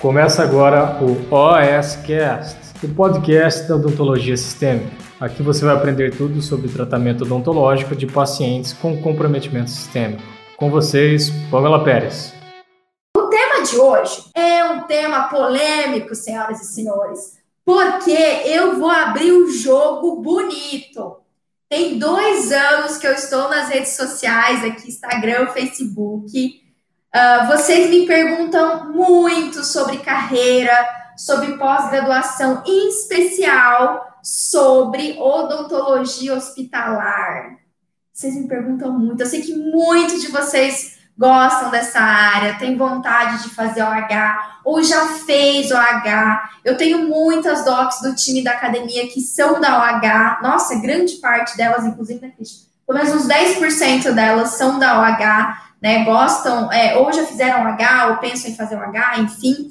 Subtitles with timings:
[0.00, 4.96] Começa agora o OSCast, o podcast da odontologia sistêmica.
[5.20, 10.22] Aqui você vai aprender tudo sobre tratamento odontológico de pacientes com comprometimento sistêmico.
[10.56, 12.32] Com vocês, Pamela Pérez.
[13.14, 18.10] O tema de hoje é um tema polêmico, senhoras e senhores, porque
[18.46, 21.18] eu vou abrir um jogo bonito.
[21.68, 26.69] Tem dois anos que eu estou nas redes sociais, aqui Instagram, Facebook.
[27.14, 30.72] Uh, vocês me perguntam muito sobre carreira,
[31.16, 37.58] sobre pós-graduação, em especial sobre odontologia hospitalar.
[38.12, 39.22] Vocês me perguntam muito.
[39.22, 44.82] Eu sei que muitos de vocês gostam dessa área, têm vontade de fazer OH ou
[44.82, 46.50] já fez OH.
[46.64, 50.42] Eu tenho muitas docs do time da academia que são da OH.
[50.42, 52.32] Nossa, grande parte delas, inclusive, né?
[52.86, 56.04] Pelo menos uns 10% delas são da OH, né?
[56.04, 59.70] Gostam, é, ou já fizeram OH, ou pensam em fazer OH, enfim.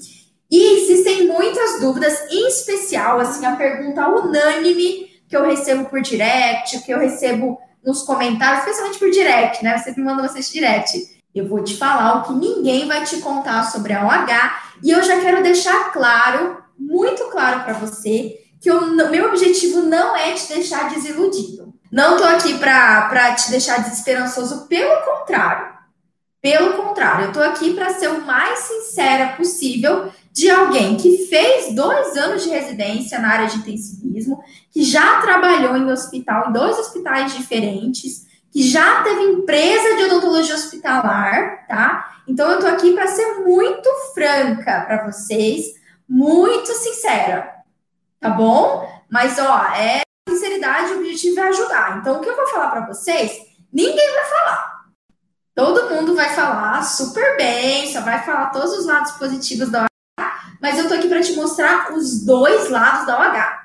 [0.50, 6.80] E existem muitas dúvidas, em especial, assim, a pergunta unânime que eu recebo por direct,
[6.80, 9.78] que eu recebo nos comentários, especialmente por direct, né?
[9.78, 13.64] Vocês me mandam vocês direct eu vou te falar o que ninguém vai te contar
[13.72, 19.10] sobre a OH e eu já quero deixar claro, muito claro para você, que o
[19.10, 21.74] meu objetivo não é te deixar desiludido.
[21.92, 25.79] Não tô aqui para te deixar desesperançoso, pelo contrário.
[26.42, 31.76] Pelo contrário, eu tô aqui para ser o mais sincera possível de alguém que fez
[31.76, 36.80] dois anos de residência na área de intensivismo, que já trabalhou em hospital, em dois
[36.80, 42.22] hospitais diferentes, que já teve empresa de odontologia hospitalar, tá?
[42.26, 45.74] Então eu tô aqui para ser muito franca para vocês,
[46.08, 47.54] muito sincera,
[48.20, 48.88] tá bom?
[49.12, 51.98] Mas ó, é sinceridade, o objetivo é ajudar.
[51.98, 53.32] Então o que eu vou falar para vocês,
[53.74, 54.79] ninguém vai falar.
[55.60, 60.32] Todo mundo vai falar super bem, só vai falar todos os lados positivos da OH,
[60.62, 63.60] mas eu tô aqui para te mostrar os dois lados da OH.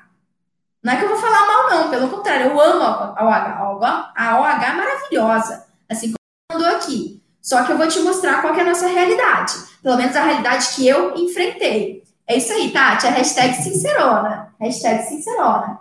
[0.83, 4.11] Não é que eu vou falar mal, não, pelo contrário, eu amo a OH.
[4.13, 7.23] A OH é maravilhosa, assim como mandou aqui.
[7.41, 9.53] Só que eu vou te mostrar qual é a nossa realidade.
[9.81, 12.03] Pelo menos a realidade que eu enfrentei.
[12.27, 13.07] É isso aí, Tati.
[13.07, 14.53] A hashtag sincerona.
[14.59, 15.79] Hashtag sincerona.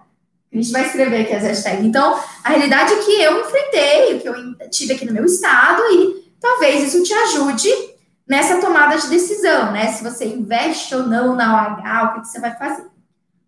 [0.55, 1.85] A gente vai escrever aqui as hashtags.
[1.85, 4.35] Então, a realidade que eu enfrentei, que eu
[4.71, 7.69] tive aqui no meu estado, e talvez isso te ajude
[8.27, 9.89] nessa tomada de decisão, né?
[9.89, 12.87] Se você investe ou não na OH, o que, que você vai fazer.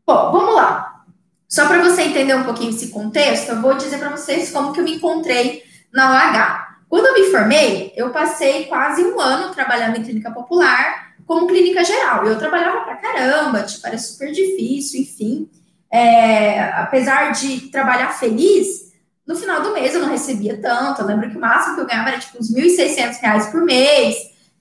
[0.04, 1.04] Bom, vamos lá.
[1.48, 4.80] Só para você entender um pouquinho esse contexto, eu vou dizer para vocês como que
[4.80, 5.62] eu me encontrei
[5.92, 6.66] na OH.
[6.88, 11.84] Quando eu me formei, eu passei quase um ano trabalhando em clínica popular como clínica
[11.84, 12.24] geral.
[12.26, 15.48] Eu trabalhava pra caramba, tipo, era super difícil, enfim.
[15.96, 18.92] É, apesar de trabalhar feliz,
[19.26, 21.00] no final do mês eu não recebia tanto.
[21.00, 24.14] Eu lembro que o máximo que eu ganhava era tipo uns 1.600 reais por mês,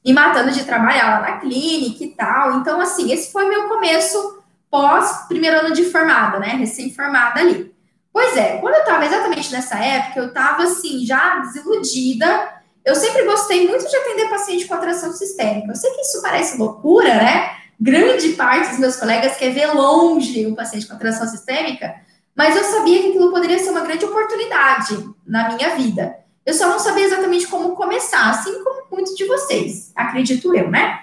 [0.05, 2.59] me matando de trabalhar lá na clínica e tal.
[2.59, 4.41] Então, assim, esse foi meu começo
[4.71, 6.47] pós primeiro ano de formada, né?
[6.53, 7.75] Recém-formada ali.
[8.13, 12.53] Pois é, quando eu estava exatamente nessa época, eu estava assim, já desiludida.
[12.85, 15.69] Eu sempre gostei muito de atender paciente com atração sistêmica.
[15.69, 17.51] Eu sei que isso parece loucura, né?
[17.79, 21.95] Grande parte dos meus colegas quer ver longe o paciente com atração sistêmica,
[22.35, 26.15] mas eu sabia que aquilo poderia ser uma grande oportunidade na minha vida.
[26.45, 30.99] Eu só não sabia exatamente como começar, assim como muitos de vocês, acredito eu, né?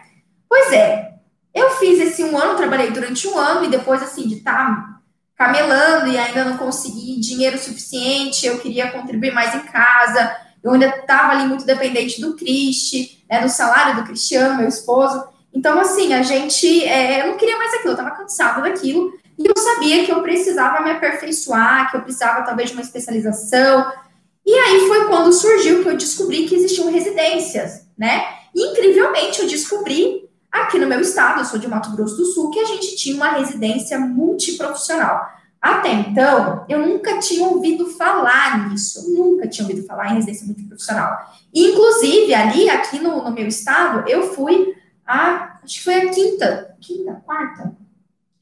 [0.49, 1.15] Pois é,
[1.55, 5.01] eu fiz esse um ano, trabalhei durante um ano, e depois, assim, de estar tá
[5.37, 10.87] camelando e ainda não consegui dinheiro suficiente, eu queria contribuir mais em casa, eu ainda
[10.87, 15.27] estava ali muito dependente do Cristi, né, do salário do Cristiano, meu esposo.
[15.55, 19.47] Então, assim, a gente, é, eu não queria mais aquilo, eu estava cansada daquilo, e
[19.47, 23.93] eu sabia que eu precisava me aperfeiçoar, que eu precisava talvez de uma especialização.
[24.45, 28.27] E aí foi quando surgiu que eu descobri que existiam residências, né?
[28.55, 32.51] E, incrivelmente, eu descobri Aqui no meu estado, eu sou de Mato Grosso do Sul,
[32.51, 35.27] que a gente tinha uma residência multiprofissional.
[35.59, 41.17] Até então, eu nunca tinha ouvido falar nisso, nunca tinha ouvido falar em residência multiprofissional.
[41.55, 44.75] Inclusive, ali, aqui no, no meu estado, eu fui
[45.13, 47.73] a, acho que foi a quinta, quinta, quarta?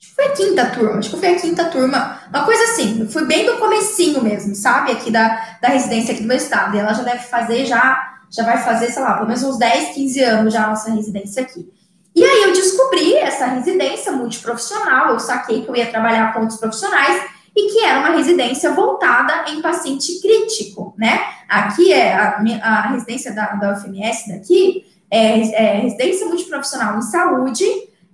[0.00, 3.06] Acho que foi a quinta turma, acho que foi a quinta turma, uma coisa assim,
[3.08, 6.78] fui bem do comecinho mesmo, sabe, aqui da, da residência aqui do meu estado, e
[6.78, 10.22] ela já deve fazer já, já vai fazer, sei lá, pelo menos uns 10, 15
[10.22, 11.68] anos já a nossa residência aqui.
[12.14, 16.58] E aí eu descobri essa residência multiprofissional, eu saquei que eu ia trabalhar com outros
[16.58, 17.22] profissionais
[17.54, 21.20] e que era uma residência voltada em paciente crítico, né?
[21.48, 27.64] Aqui é a, a residência da, da UFMS daqui, é, é residência multiprofissional em saúde,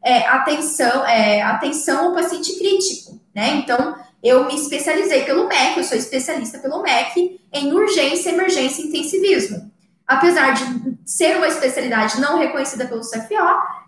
[0.03, 3.57] é, atenção, é, atenção ao paciente crítico, né?
[3.57, 8.87] Então, eu me especializei pelo MEC, eu sou especialista pelo MEC em urgência, emergência e
[8.87, 9.71] intensivismo.
[10.07, 13.35] apesar de ser uma especialidade não reconhecida pelo CFO,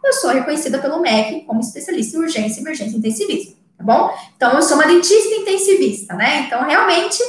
[0.04, 4.12] eu sou reconhecida pelo MEC como especialista em urgência, emergência e intensivismo, tá bom?
[4.37, 6.40] Então, eu sou uma dentista intensivista, né?
[6.40, 7.22] Então, realmente,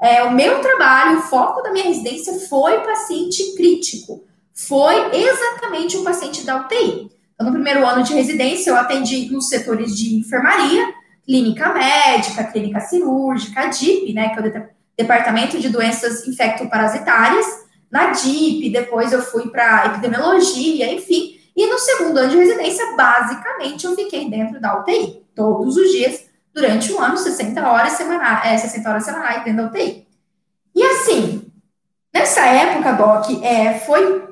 [0.00, 6.04] é, o meu trabalho, o foco da minha residência foi paciente crítico, foi exatamente o
[6.04, 7.10] paciente da UTI.
[7.34, 10.94] Então, no primeiro ano de residência, eu atendi nos setores de enfermaria,
[11.24, 17.46] clínica médica, clínica cirúrgica, DIP, né, que é o Departamento de Doenças Infectoparasitárias,
[17.90, 21.38] na DIP, depois eu fui para epidemiologia, enfim.
[21.54, 26.24] E no segundo ano de residência, basicamente, eu fiquei dentro da UTI, todos os dias,
[26.54, 30.06] durante um ano, 60 horas semanais, é, 60 horas semanais dentro da UTI.
[30.74, 31.41] E assim,
[32.12, 34.28] nessa época, Doc, é, foi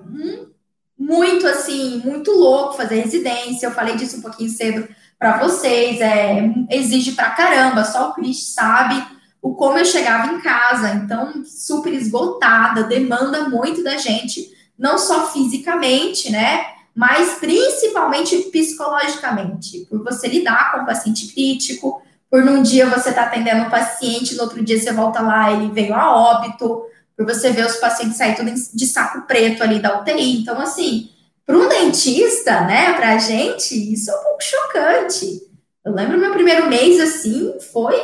[0.98, 3.66] muito assim, muito louco fazer residência.
[3.66, 4.88] Eu falei disso um pouquinho cedo
[5.18, 6.00] para vocês.
[6.00, 9.02] É, exige pra caramba, só o Cris sabe
[9.42, 15.28] o como eu chegava em casa, então super esgotada, demanda muito da gente, não só
[15.32, 16.66] fisicamente, né?
[16.94, 23.22] Mas principalmente psicologicamente, por você lidar com o paciente crítico, por num dia você tá
[23.22, 26.82] atendendo um paciente, no outro dia você volta lá, ele veio a óbito,
[27.20, 30.40] por você ver os pacientes sair tudo de saco preto ali da UTI.
[30.40, 31.10] Então, assim,
[31.44, 35.42] para um dentista, né, para a gente, isso é um pouco chocante.
[35.84, 37.94] Eu lembro meu primeiro mês, assim, foi,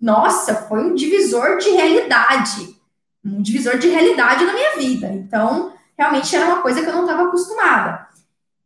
[0.00, 2.74] nossa, foi um divisor de realidade.
[3.22, 5.08] Um divisor de realidade na minha vida.
[5.08, 8.06] Então, realmente era uma coisa que eu não estava acostumada.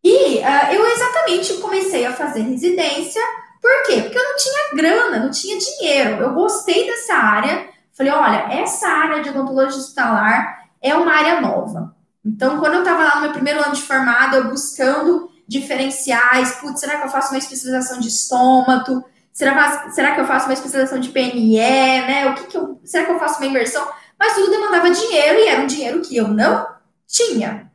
[0.04, 3.20] E uh, eu exatamente comecei a fazer residência
[3.60, 4.02] por quê?
[4.02, 6.22] Porque eu não tinha grana, não tinha dinheiro.
[6.22, 7.68] Eu gostei dessa área.
[7.98, 11.96] Falei, olha, essa área de odontologia hospitalar é uma área nova.
[12.24, 16.78] Então, quando eu estava lá no meu primeiro ano de formada, eu buscando diferenciais, putz,
[16.78, 19.04] será que eu faço uma especialização de estômago?
[19.32, 22.30] Será, será que eu faço uma especialização de PNE, né?
[22.30, 23.84] O que, que eu, será que eu faço uma inversão?
[24.16, 26.68] Mas tudo demandava dinheiro e era um dinheiro que eu não
[27.04, 27.68] tinha.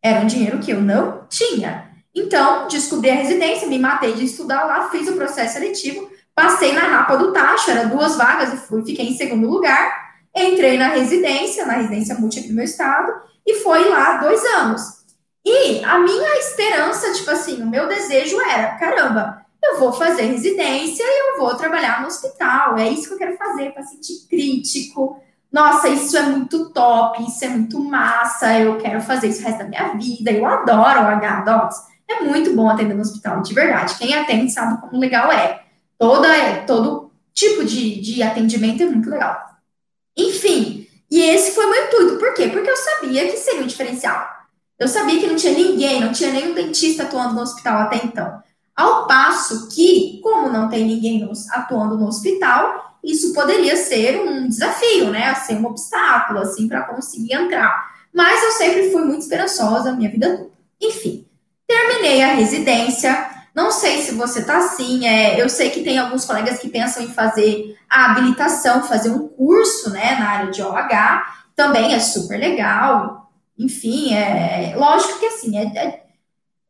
[0.00, 1.90] Era um dinheiro que eu não tinha.
[2.14, 6.82] Então, descobri a residência, me matei de estudar lá, fiz o processo seletivo, passei na
[6.82, 10.02] rapa do tacho, era duas vagas e fui, fiquei em segundo lugar.
[10.34, 13.12] Entrei na residência, na residência aqui do meu estado,
[13.46, 15.02] e foi lá dois anos.
[15.44, 21.04] E a minha esperança, tipo assim, o meu desejo era: caramba, eu vou fazer residência
[21.04, 25.20] e eu vou trabalhar no hospital, é isso que eu quero fazer, paciente crítico.
[25.52, 29.58] Nossa, isso é muito top, isso é muito massa, eu quero fazer isso o resto
[29.58, 31.92] da minha vida, eu adoro o H-Docs.
[32.08, 33.96] É muito bom atender no hospital, de verdade.
[33.98, 35.61] Quem atende sabe como legal é.
[36.02, 36.28] Toda,
[36.66, 39.40] todo tipo de, de atendimento é muito legal.
[40.16, 42.16] Enfim, e esse foi meu intuito.
[42.18, 42.48] Por quê?
[42.48, 44.28] Porque eu sabia que seria um diferencial.
[44.76, 48.42] Eu sabia que não tinha ninguém, não tinha nenhum dentista atuando no hospital até então.
[48.74, 55.08] Ao passo que, como não tem ninguém atuando no hospital, isso poderia ser um desafio,
[55.08, 55.32] né?
[55.36, 57.92] Ser um obstáculo, assim, para conseguir entrar.
[58.12, 60.50] Mas eu sempre fui muito esperançosa minha vida toda.
[60.80, 61.24] Enfim,
[61.72, 63.30] Terminei a residência.
[63.54, 65.06] Não sei se você tá assim.
[65.06, 69.28] É, eu sei que tem alguns colegas que pensam em fazer a habilitação, fazer um
[69.28, 71.22] curso, né, na área de OH.
[71.54, 73.30] Também é super legal.
[73.58, 76.02] Enfim, é lógico que assim, é, é,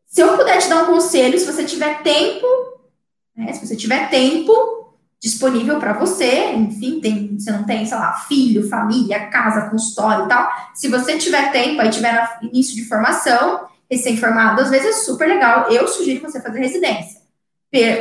[0.06, 2.46] se eu puder te dar um conselho, se você tiver tempo,
[3.37, 4.52] né, se você tiver tempo
[5.20, 10.29] disponível para você, enfim, tem, você não tem, sei lá, filho, família, casa, consultório e
[10.29, 10.51] tal.
[10.74, 13.60] Se você tiver tempo, aí tiver início de formação,
[13.93, 15.70] recém-formado, às vezes é super legal.
[15.70, 17.20] Eu sugiro você fazer residência,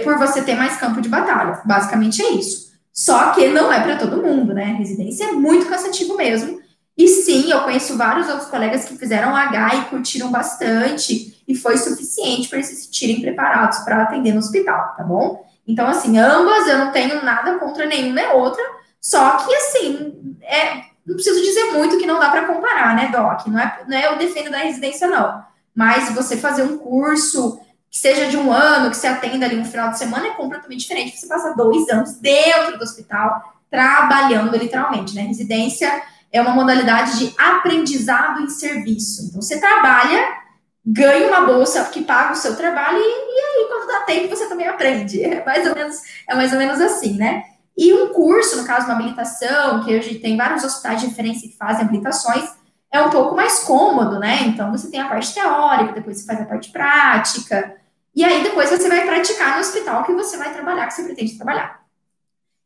[0.03, 1.61] por você ter mais campo de batalha.
[1.65, 2.71] Basicamente é isso.
[2.93, 4.75] Só que não é para todo mundo, né?
[4.77, 6.59] Residência é muito cansativo mesmo.
[6.97, 11.77] E sim, eu conheço vários outros colegas que fizeram H e curtiram bastante, e foi
[11.77, 15.43] suficiente para eles se sentirem preparados para atender no hospital, tá bom?
[15.67, 18.63] Então, assim, ambas eu não tenho nada contra nenhuma nem outra,
[18.99, 23.47] só que, assim, é, não preciso dizer muito que não dá para comparar, né, Doc?
[23.47, 25.43] Não é, não é eu defendo da residência, não.
[25.75, 27.59] Mas você fazer um curso
[27.89, 30.81] que seja de um ano, que você atenda ali no final de semana, é completamente
[30.81, 31.17] diferente.
[31.17, 35.23] Você passa dois anos dentro do hospital, trabalhando literalmente, né?
[35.23, 36.01] Residência
[36.31, 39.25] é uma modalidade de aprendizado em serviço.
[39.25, 40.37] Então, você trabalha,
[40.85, 44.47] ganha uma bolsa que paga o seu trabalho e, e aí, quando dá tempo, você
[44.47, 45.21] também aprende.
[45.21, 45.97] É mais ou menos,
[46.27, 47.43] é mais ou menos assim, né?
[47.77, 51.57] E um curso, no caso, uma habilitação, que hoje tem vários hospitais de referência que
[51.57, 52.49] fazem habilitações,
[52.91, 54.43] é um pouco mais cômodo, né?
[54.43, 57.77] Então você tem a parte teórica, depois você faz a parte prática,
[58.13, 61.37] e aí depois você vai praticar no hospital que você vai trabalhar, que você pretende
[61.37, 61.81] trabalhar.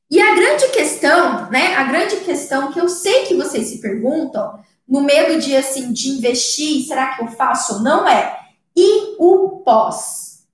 [0.09, 1.75] E a grande questão, né?
[1.75, 6.09] A grande questão que eu sei que vocês se perguntam, no medo de assim, de
[6.09, 8.39] investir, será que eu faço ou não é?
[8.75, 10.45] E o pós?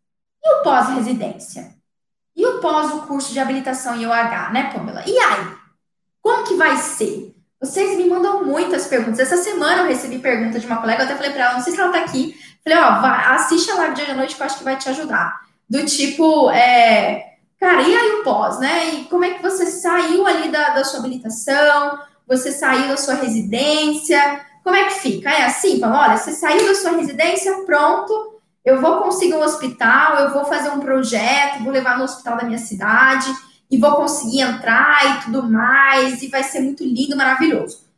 [0.44, 1.76] E o pós-residência?
[2.36, 5.04] E o pós o curso de habilitação em OH, né, Pamela?
[5.06, 5.56] E aí?
[6.22, 7.36] Como que vai ser?
[7.62, 9.20] Vocês me mandam muitas perguntas.
[9.20, 11.74] Essa semana eu recebi pergunta de uma colega, eu até falei para ela, não sei
[11.74, 12.36] se ela tá aqui.
[12.64, 14.78] Falei, ó, vai, assiste a live de hoje à noite que eu acho que vai
[14.78, 15.42] te ajudar.
[15.70, 18.96] Do tipo, é, cara, e aí o pós, né?
[18.96, 22.00] E como é que você saiu ali da, da sua habilitação?
[22.28, 24.42] Você saiu da sua residência?
[24.64, 25.30] Como é que fica?
[25.30, 30.16] É assim, fala, olha, você saiu da sua residência, pronto, eu vou conseguir um hospital,
[30.16, 33.32] eu vou fazer um projeto, vou levar no hospital da minha cidade
[33.72, 37.90] e vou conseguir entrar e tudo mais, e vai ser muito lindo, maravilhoso.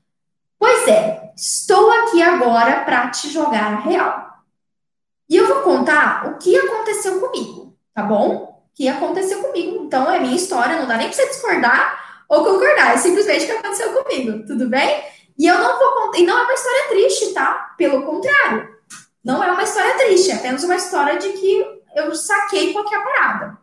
[0.59, 4.33] Pois é, estou aqui agora para te jogar a real.
[5.27, 8.63] E eu vou contar o que aconteceu comigo, tá bom?
[8.71, 9.83] O que aconteceu comigo.
[9.85, 13.47] Então, é minha história, não dá nem para você discordar ou concordar, é simplesmente o
[13.47, 15.03] que aconteceu comigo, tudo bem?
[15.37, 17.73] E eu não vou contar, e não é uma história triste, tá?
[17.77, 18.69] Pelo contrário,
[19.23, 23.57] não é uma história triste, é apenas uma história de que eu saquei qualquer parada.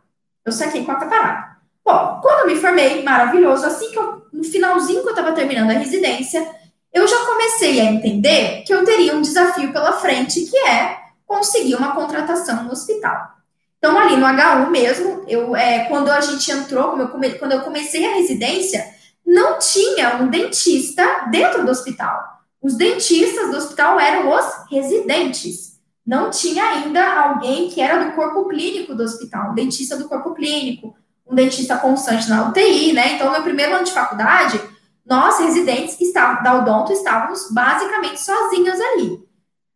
[0.45, 1.50] Eu saquei qualquer parada.
[1.85, 5.71] Bom, quando eu me formei, maravilhoso, assim que eu, no finalzinho que eu estava terminando
[5.71, 6.47] a residência,
[6.93, 11.77] eu já comecei a entender que eu teria um desafio pela frente, que é conseguir
[11.77, 13.31] uma contratação no hospital.
[13.79, 16.97] Então, ali no HU mesmo, eu, é, quando a gente entrou,
[17.39, 18.85] quando eu comecei a residência,
[19.25, 22.41] não tinha um dentista dentro do hospital.
[22.61, 25.79] Os dentistas do hospital eram os residentes.
[26.05, 30.95] Não tinha ainda alguém que era do corpo clínico do hospital, dentista do corpo clínico,
[31.31, 33.15] um dentista constante na UTI, né?
[33.15, 34.61] Então, meu primeiro ano de faculdade,
[35.07, 39.21] nós, residentes estavam, da Odonto, estávamos basicamente sozinhos ali.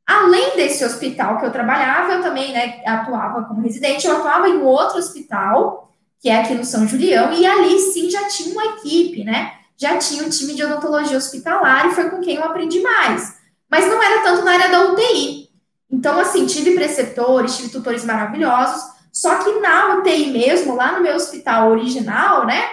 [0.06, 4.60] Além desse hospital que eu trabalhava, eu também né, atuava como residente, eu atuava em
[4.62, 9.24] outro hospital, que é aqui no São Julião, e ali sim já tinha uma equipe,
[9.24, 9.52] né?
[9.76, 13.36] Já tinha um time de odontologia hospitalar e foi com quem eu aprendi mais.
[13.70, 15.48] Mas não era tanto na área da UTI.
[15.90, 21.14] Então, assim, tive preceptores, tive tutores maravilhosos, só que na UTI mesmo, lá no meu
[21.14, 22.64] hospital original, né?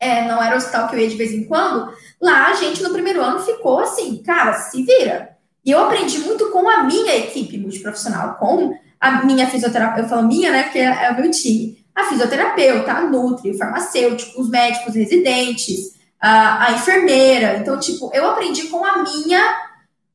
[0.00, 2.82] É, não era o hospital que eu ia de vez em quando, lá a gente
[2.82, 5.36] no primeiro ano ficou assim, cara, se vira.
[5.62, 10.26] E eu aprendi muito com a minha equipe multiprofissional, com a minha fisioterapeuta, eu falo
[10.26, 14.94] minha, né, porque é o meu time, a fisioterapeuta, a nutri, o farmacêutico, os médicos
[14.94, 17.58] residentes, a, a enfermeira.
[17.58, 19.42] Então, tipo, eu aprendi com a minha,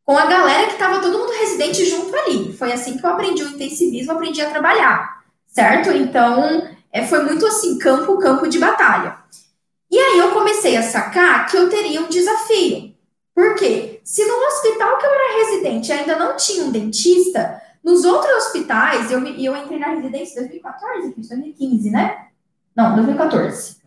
[0.03, 2.53] com a galera que estava todo mundo residente junto ali.
[2.53, 5.22] Foi assim que eu aprendi o intensivismo, aprendi a trabalhar
[5.53, 5.91] certo?
[5.91, 9.17] Então, é, foi muito assim, campo, campo de batalha.
[9.89, 12.93] E aí eu comecei a sacar que eu teria um desafio.
[13.33, 14.01] Por quê?
[14.03, 19.11] Se no hospital que eu era residente ainda não tinha um dentista, nos outros hospitais,
[19.11, 22.27] eu, eu entrei na residência em 2014, 2015, né?
[22.75, 23.77] Não, 2014.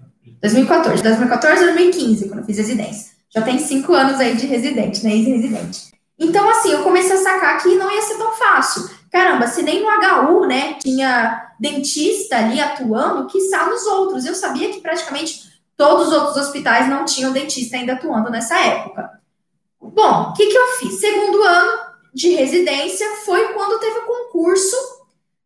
[0.41, 3.17] 2014, 2014 a 2015, quando eu fiz residência.
[3.31, 5.13] Já tem cinco anos aí de residente, né?
[5.13, 5.96] Ex-residente.
[6.19, 8.89] Então, assim, eu comecei a sacar que não ia ser tão fácil.
[9.11, 14.25] Caramba, se nem no HU, né, tinha dentista ali atuando, que está nos outros.
[14.25, 15.47] Eu sabia que praticamente
[15.77, 19.11] todos os outros hospitais não tinham dentista ainda atuando nessa época.
[19.81, 20.99] Bom, o que, que eu fiz?
[21.01, 24.77] Segundo ano de residência foi quando teve o concurso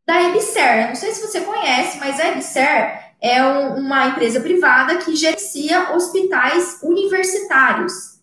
[0.06, 0.88] da EBSER.
[0.88, 5.92] Não sei se você conhece, mas a EBSER é um, uma empresa privada que gerencia
[5.94, 8.19] hospitais universitários.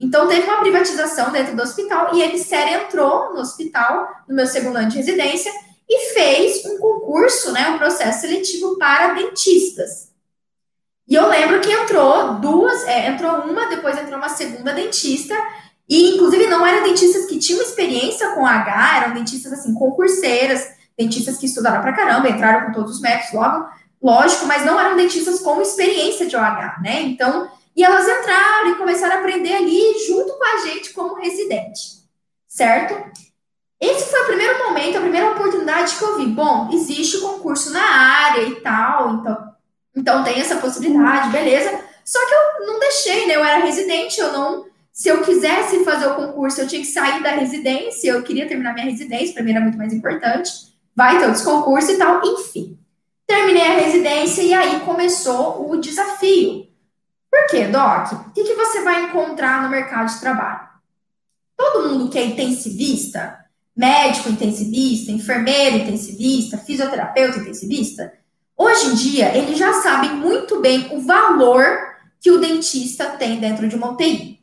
[0.00, 4.46] Então, teve uma privatização dentro do hospital e a EBSER entrou no hospital, no meu
[4.46, 5.52] segundo ano de residência,
[5.88, 10.08] e fez um concurso, né, um processo seletivo para dentistas.
[11.08, 15.34] E eu lembro que entrou duas, é, entrou uma, depois entrou uma segunda dentista,
[15.88, 21.38] e inclusive não eram dentistas que tinham experiência com H, eram dentistas assim, concurseiras, dentistas
[21.38, 23.68] que estudaram pra caramba, entraram com todos os métodos logo,
[24.02, 27.00] lógico, mas não eram dentistas com experiência de OH, né?
[27.02, 32.02] Então, e elas entraram e começaram a aprender ali junto com a gente como residente,
[32.48, 32.92] certo?
[33.80, 36.26] Esse foi o primeiro momento, a primeira oportunidade que eu vi.
[36.26, 39.52] Bom, existe o concurso na área e tal, então,
[39.94, 41.80] então tem essa possibilidade, beleza.
[42.04, 43.36] Só que eu não deixei, né?
[43.36, 44.66] Eu era residente, eu não.
[44.92, 48.74] Se eu quisesse fazer o concurso, eu tinha que sair da residência, eu queria terminar
[48.74, 50.50] minha residência, para mim era muito mais importante.
[50.96, 52.76] Vai ter outros concursos e tal, enfim.
[53.24, 56.67] Terminei a residência e aí começou o desafio.
[57.38, 58.12] Por quê, Doc?
[58.12, 60.68] O que, que você vai encontrar no mercado de trabalho?
[61.56, 63.38] Todo mundo que é intensivista,
[63.76, 68.12] médico intensivista, enfermeiro intensivista, fisioterapeuta intensivista,
[68.56, 71.64] hoje em dia eles já sabem muito bem o valor
[72.20, 74.40] que o dentista tem dentro de uma UTI.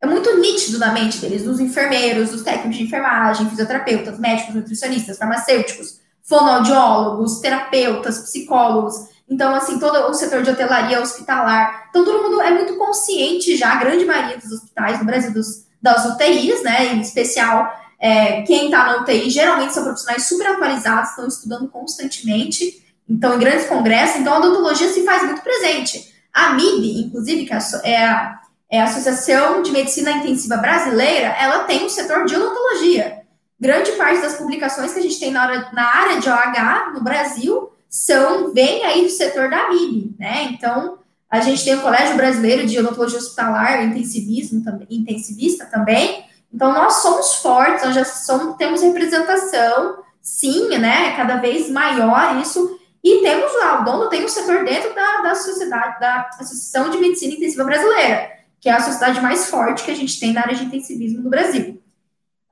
[0.00, 5.18] É muito nítido na mente deles, dos enfermeiros, dos técnicos de enfermagem, fisioterapeutas, médicos, nutricionistas,
[5.18, 9.15] farmacêuticos, fonoaudiólogos, terapeutas, psicólogos.
[9.28, 11.86] Então, assim, todo o setor de hotelaria hospitalar.
[11.90, 15.66] Então, todo mundo é muito consciente já, a grande maioria dos hospitais no Brasil, dos,
[15.82, 17.68] das UTIs, né, em especial,
[17.98, 23.38] é, quem está na UTI geralmente são profissionais super atualizados, estão estudando constantemente, então, em
[23.38, 24.20] grandes congressos.
[24.20, 26.14] Então, a odontologia se faz muito presente.
[26.32, 28.40] A MIB, inclusive, que é a,
[28.70, 33.22] é, a Associação de Medicina Intensiva Brasileira, ela tem um setor de odontologia.
[33.58, 37.02] Grande parte das publicações que a gente tem na, hora, na área de OH no
[37.02, 40.50] Brasil são, vem aí do setor da MIB, né?
[40.52, 40.98] Então,
[41.30, 46.26] a gente tem o Colégio Brasileiro de Odontologia Hospitalar, intensivismo, intensivista também.
[46.52, 51.16] Então, nós somos fortes, nós já somos, temos representação, sim, né?
[51.16, 52.78] Cada vez maior isso.
[53.02, 56.98] E temos lá, o dono tem um setor dentro da, da sociedade, da Associação de
[56.98, 60.54] Medicina Intensiva Brasileira, que é a sociedade mais forte que a gente tem na área
[60.54, 61.82] de intensivismo no Brasil.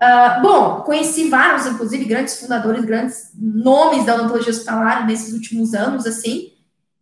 [0.00, 6.06] Uh, bom, conheci vários, inclusive, grandes fundadores, grandes nomes da odontologia hospitalar nesses últimos anos,
[6.06, 6.52] assim.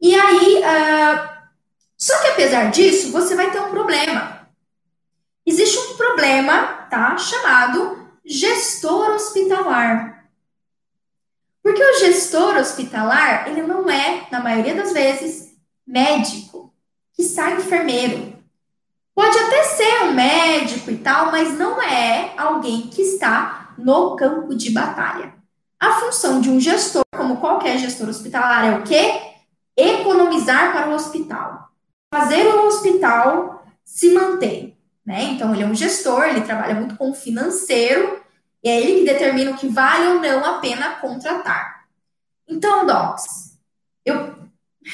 [0.01, 1.29] E aí, uh,
[1.97, 4.47] só que apesar disso, você vai ter um problema.
[5.45, 10.29] Existe um problema, tá, chamado gestor hospitalar.
[11.63, 15.57] Porque o gestor hospitalar, ele não é, na maioria das vezes,
[15.87, 16.75] médico,
[17.15, 18.32] que sai enfermeiro.
[19.15, 24.55] Pode até ser um médico e tal, mas não é alguém que está no campo
[24.55, 25.35] de batalha.
[25.79, 29.21] A função de um gestor, como qualquer gestor hospitalar, é o quê?
[29.77, 31.69] Economizar para o hospital.
[32.15, 34.77] Fazer o hospital se manter.
[35.05, 35.25] Né?
[35.25, 38.23] Então, ele é um gestor, ele trabalha muito com o financeiro,
[38.63, 41.85] e é ele que determina o que vale ou não a pena contratar.
[42.49, 43.59] Então, Docs,
[44.05, 44.35] eu,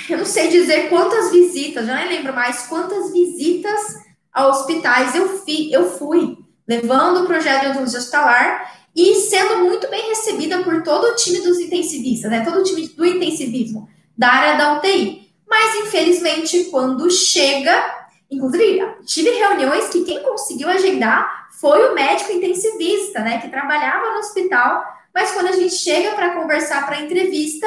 [0.09, 4.08] eu não sei dizer quantas visitas, já nem lembro mais quantas visitas
[4.39, 10.09] a hospitais eu, eu fui, levando o projeto de odontologia hospitalar e sendo muito bem
[10.09, 12.45] recebida por todo o time dos intensivistas, né?
[12.45, 15.33] Todo o time do intensivismo da área da UTI.
[15.49, 23.21] Mas, infelizmente, quando chega, inclusive, tive reuniões que quem conseguiu agendar foi o médico intensivista,
[23.21, 23.41] né?
[23.41, 27.67] Que trabalhava no hospital, mas quando a gente chega para conversar para entrevista,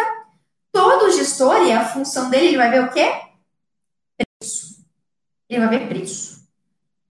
[0.72, 3.12] todo gestor, e a função dele, ele vai ver o quê?
[4.18, 4.86] Preço.
[5.50, 6.41] Ele vai ver preço.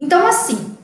[0.01, 0.75] Então, assim,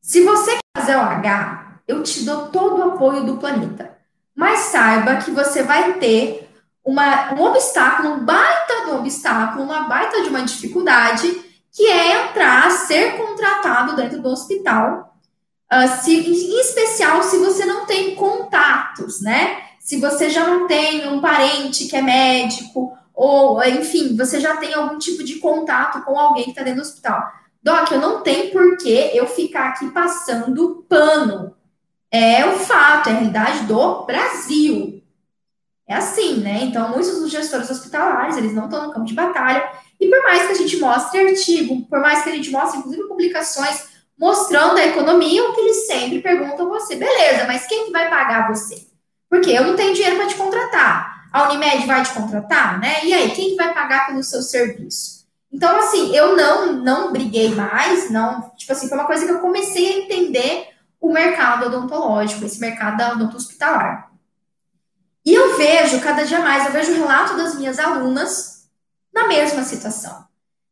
[0.00, 3.94] se você quer fazer o H, eu te dou todo o apoio do planeta.
[4.34, 6.48] Mas saiba que você vai ter
[6.82, 12.70] uma, um obstáculo, um baita do obstáculo, uma baita de uma dificuldade, que é entrar,
[12.70, 15.14] ser contratado dentro do hospital.
[15.70, 19.62] Uh, se, em especial se você não tem contatos, né?
[19.80, 24.74] Se você já não tem um parente que é médico, ou, enfim, você já tem
[24.74, 27.22] algum tipo de contato com alguém que está dentro do hospital.
[27.66, 31.52] Doc, eu não tenho por que eu ficar aqui passando pano.
[32.12, 35.02] É o fato, é a realidade do Brasil.
[35.84, 36.60] É assim, né?
[36.62, 39.68] Então, muitos dos gestores hospitalares, eles não estão no campo de batalha.
[39.98, 43.08] E por mais que a gente mostre artigo, por mais que a gente mostre, inclusive,
[43.08, 47.90] publicações mostrando a economia, o que eles sempre perguntam a você, beleza, mas quem que
[47.90, 48.86] vai pagar você?
[49.28, 51.28] Porque eu não tenho dinheiro para te contratar.
[51.32, 53.04] A Unimed vai te contratar, né?
[53.04, 55.15] E aí, quem que vai pagar pelo seu serviço?
[55.52, 59.38] Então, assim, eu não, não briguei mais, não, tipo assim, foi uma coisa que eu
[59.38, 60.68] comecei a entender
[61.00, 64.10] o mercado odontológico, esse mercado da odonto hospitalar.
[65.24, 68.68] E eu vejo cada dia mais, eu vejo o relato das minhas alunas
[69.12, 70.24] na mesma situação.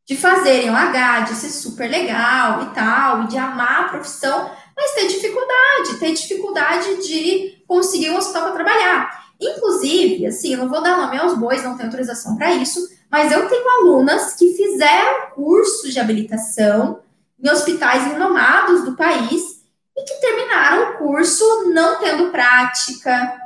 [0.06, 4.50] De fazerem o H, de ser super legal e tal, e de amar a profissão,
[4.76, 9.24] mas ter dificuldade, ter dificuldade de conseguir um hospital para trabalhar.
[9.40, 12.80] Inclusive, assim, eu não vou dar nome aos bois, não tenho autorização para isso,
[13.14, 16.98] mas eu tenho alunas que fizeram cursos de habilitação
[17.40, 19.62] em hospitais renomados do país
[19.96, 23.40] e que terminaram o curso não tendo prática,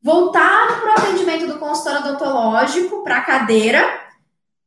[0.00, 3.86] voltaram para o atendimento do consultório odontológico, para a cadeira,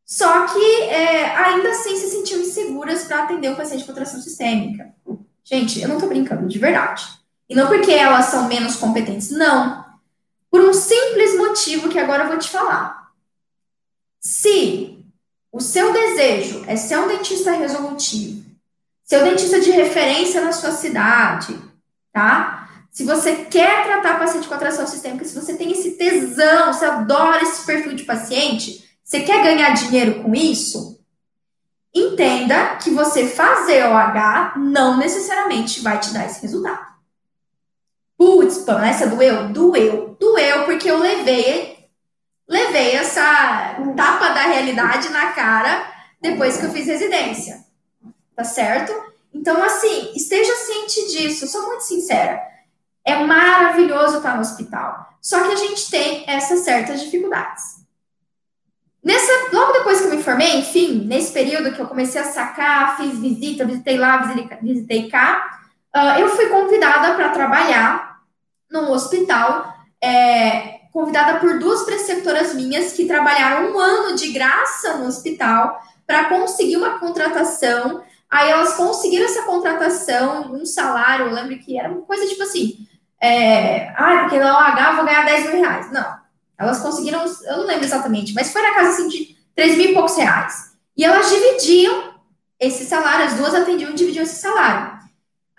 [0.06, 4.94] só que é, ainda assim se sentiam inseguras para atender o paciente com tração sistêmica.
[5.44, 7.04] Gente, eu não estou brincando, de verdade.
[7.50, 9.84] E não porque elas são menos competentes, não.
[10.52, 12.99] Por um simples motivo que agora eu vou te falar.
[14.30, 15.04] Se
[15.52, 18.46] o seu desejo é ser um dentista resolutivo,
[19.04, 21.60] ser um dentista de referência na sua cidade,
[22.14, 22.70] tá?
[22.92, 27.42] Se você quer tratar paciente com atração sistêmica, se você tem esse tesão, você adora
[27.42, 31.04] esse perfil de paciente, você quer ganhar dinheiro com isso,
[31.92, 36.86] entenda que você fazer OH não necessariamente vai te dar esse resultado.
[38.16, 39.50] Putz, essa doeu?
[39.50, 40.16] Doeu.
[40.20, 41.79] Doeu porque eu levei
[42.50, 45.86] levei essa tapa da realidade na cara
[46.20, 47.64] depois que eu fiz residência.
[48.36, 48.92] Tá certo?
[49.34, 51.48] Então, assim, esteja ciente disso.
[51.48, 52.42] Sou muito sincera.
[53.06, 55.14] É maravilhoso estar no hospital.
[55.22, 57.80] Só que a gente tem essas certas dificuldades.
[59.04, 62.98] Nessa, logo depois que eu me formei, enfim, nesse período que eu comecei a sacar,
[62.98, 65.62] fiz visita, visitei lá, visitei, visitei cá,
[65.96, 68.20] uh, eu fui convidada para trabalhar
[68.70, 75.08] num hospital é, convidada por duas preceptoras minhas que trabalharam um ano de graça no
[75.08, 81.80] hospital para conseguir uma contratação Aí elas conseguiram essa contratação, um salário, eu lembro que
[81.80, 82.88] era uma coisa tipo assim,
[83.20, 85.92] é, ah, porque na OH vou ganhar 10 mil reais.
[85.92, 86.20] Não,
[86.56, 89.94] elas conseguiram, eu não lembro exatamente, mas foi na casa assim de 3 mil e
[89.96, 90.76] poucos reais.
[90.96, 92.14] E elas dividiam
[92.60, 94.99] esse salário, as duas atendiam e dividiam esse salário.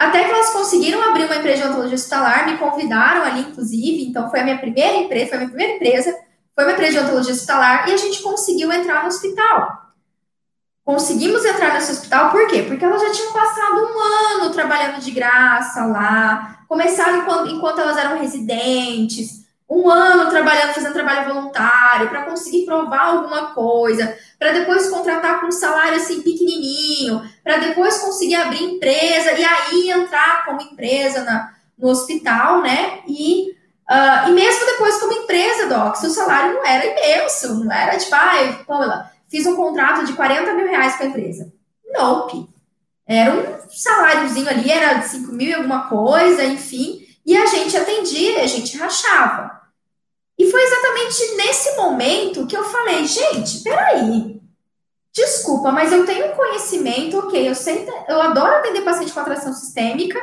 [0.00, 4.30] Até que elas conseguiram abrir uma empresa de odontologia hospitalar, me convidaram ali, inclusive, então
[4.30, 6.18] foi a minha primeira empresa, foi a minha primeira empresa,
[6.54, 9.92] foi uma empresa de odontologia hospitalar, e a gente conseguiu entrar no hospital.
[10.82, 12.62] Conseguimos entrar nesse hospital, por quê?
[12.62, 17.98] Porque elas já tinham passado um ano trabalhando de graça lá, começaram enquanto, enquanto elas
[17.98, 19.39] eram residentes,
[19.70, 25.46] um ano trabalhando, fazendo trabalho voluntário, para conseguir provar alguma coisa, para depois contratar com
[25.46, 31.54] um salário assim pequenininho, para depois conseguir abrir empresa e aí entrar como empresa na,
[31.78, 32.98] no hospital, né?
[33.06, 33.52] E,
[33.88, 38.14] uh, e mesmo depois como empresa, Doc, seu salário não era imenso, não era tipo,
[38.16, 41.52] ai, Pamela, fiz um contrato de 40 mil reais com a empresa.
[41.92, 42.48] Nope.
[43.06, 47.06] Era um saláriozinho ali, era 5 mil e alguma coisa, enfim.
[47.24, 49.59] E a gente atendia, a gente rachava.
[50.40, 54.40] E foi exatamente nesse momento que eu falei, gente, peraí.
[55.12, 60.18] Desculpa, mas eu tenho conhecimento, ok, eu sei, eu adoro atender paciente com atração sistêmica,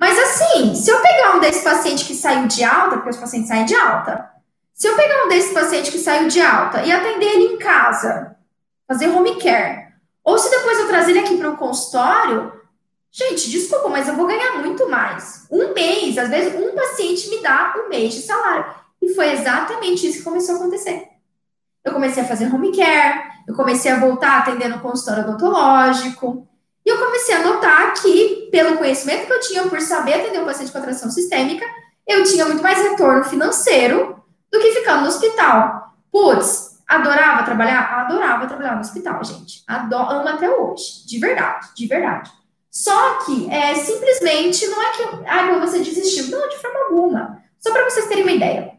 [0.00, 3.48] mas assim, se eu pegar um desse paciente que saiu de alta, porque os pacientes
[3.48, 4.26] saem de alta,
[4.72, 8.34] se eu pegar um desse paciente que saiu de alta e atender ele em casa,
[8.88, 9.88] fazer home care,
[10.24, 12.54] ou se depois eu trazer ele aqui para o consultório,
[13.10, 15.46] gente, desculpa, mas eu vou ganhar muito mais.
[15.50, 18.80] Um mês, às vezes, um paciente me dá um mês de salário.
[19.02, 21.08] E foi exatamente isso que começou a acontecer.
[21.84, 26.46] Eu comecei a fazer home care, eu comecei a voltar a atender no consultório odontológico,
[26.84, 30.44] e eu comecei a notar que, pelo conhecimento que eu tinha por saber atender um
[30.44, 31.64] paciente com atração sistêmica,
[32.06, 35.94] eu tinha muito mais retorno financeiro do que ficando no hospital.
[36.10, 37.82] Putz, adorava trabalhar?
[38.00, 39.62] Adorava trabalhar no hospital, gente.
[39.66, 42.30] Adoro, amo até hoje, de verdade, de verdade.
[42.70, 46.28] Só que, é, simplesmente, não é que, ah, você desistiu.
[46.28, 47.42] Não, de forma alguma.
[47.60, 48.72] Só para vocês terem uma ideia.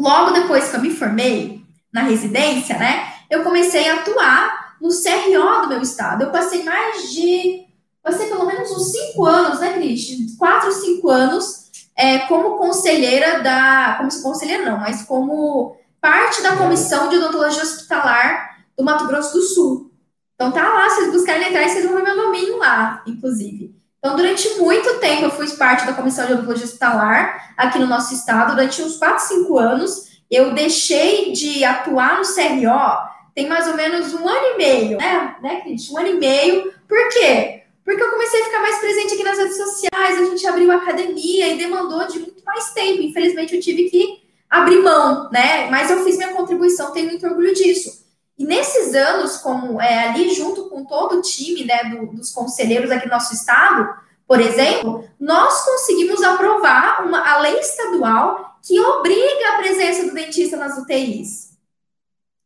[0.00, 5.60] Logo depois que eu me formei na residência, né, eu comecei a atuar no CRO
[5.60, 6.22] do meu estado.
[6.22, 7.66] Eu passei mais de,
[8.02, 10.36] passei pelo menos uns cinco anos, né, Cris?
[10.38, 17.10] Quatro, cinco anos é, como conselheira da, como conselheira não, mas como parte da comissão
[17.10, 19.90] de odontologia hospitalar do Mato Grosso do Sul.
[20.34, 23.78] Então tá lá, vocês buscarem atrás, vocês vão ver meu nominho lá, inclusive.
[24.00, 28.12] Então, durante muito tempo, eu fui parte da comissão de odontologia hospitalar aqui no nosso
[28.14, 28.54] estado.
[28.54, 34.12] Durante uns 4, 5 anos, eu deixei de atuar no CRO tem mais ou menos
[34.12, 35.88] um ano e meio, né, né, Cris?
[35.90, 36.72] Um ano e meio.
[36.88, 37.62] Por quê?
[37.84, 41.48] Porque eu comecei a ficar mais presente aqui nas redes sociais, a gente abriu academia
[41.48, 43.02] e demandou de muito mais tempo.
[43.02, 45.68] Infelizmente, eu tive que abrir mão, né?
[45.70, 48.04] Mas eu fiz minha contribuição, tenho muito orgulho disso.
[48.40, 52.90] E nesses anos, como é, ali junto com todo o time né, do, dos conselheiros
[52.90, 53.94] aqui no nosso estado,
[54.26, 60.56] por exemplo, nós conseguimos aprovar uma, a lei estadual que obriga a presença do dentista
[60.56, 61.50] nas UTIs.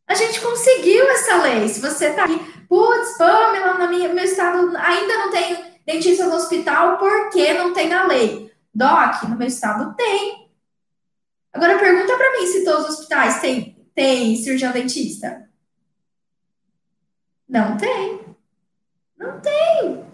[0.04, 1.68] A gente conseguiu essa lei.
[1.68, 6.98] Se você está aqui, putz, Pamela, no meu, estado ainda não tem dentista no hospital,
[6.98, 8.50] por que não tem na lei?
[8.74, 10.50] Doc, no meu estado tem.
[11.52, 15.43] Agora pergunta para mim se todos os hospitais têm, têm cirurgião dentista.
[17.48, 18.20] Não tem.
[19.18, 20.04] Não tem.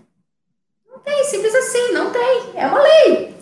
[0.90, 2.53] Não tem, simples assim, não tem.
[2.55, 3.37] É uma lei.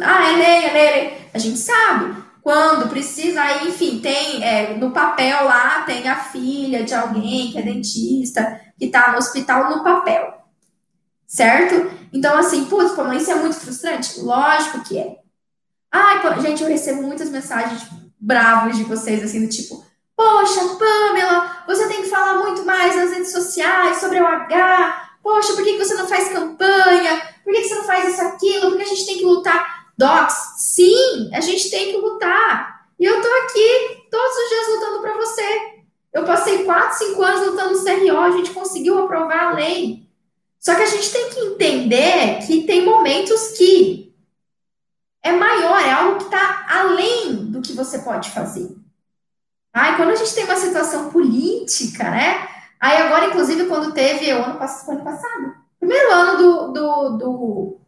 [0.00, 1.28] Ah, é lei, é lei, é lei.
[1.32, 2.24] A gente sabe.
[2.42, 7.58] Quando precisa, aí, enfim, tem é, no papel lá, tem a filha de alguém que
[7.58, 10.44] é dentista, que tá no hospital no papel.
[11.26, 11.90] Certo?
[12.12, 14.20] Então, assim, putz, pô, isso é muito frustrante?
[14.20, 15.16] Lógico que é.
[15.90, 17.88] Ai, gente, eu recebo muitas mensagens
[18.20, 19.84] bravas de vocês, assim, do tipo,
[20.16, 25.10] Poxa, Pamela, você tem que falar muito mais nas redes sociais sobre o H.
[25.22, 27.34] Poxa, por que você não faz campanha?
[27.42, 28.70] Por que você não faz isso, aquilo?
[28.70, 29.92] Por que a gente tem que lutar?
[29.96, 32.88] Docs, sim, a gente tem que lutar.
[32.98, 35.74] E eu tô aqui todos os dias lutando para você.
[36.12, 40.04] Eu passei 4, 5 anos lutando no CRO, a gente conseguiu aprovar a lei.
[40.60, 44.14] Só que a gente tem que entender que tem momentos que
[45.22, 48.83] é maior, é algo que está além do que você pode fazer.
[49.74, 52.46] Ai, quando a gente tem uma situação política, né?
[52.78, 57.80] Aí agora, inclusive, quando teve o ano, ano passado, primeiro ano do, do, do,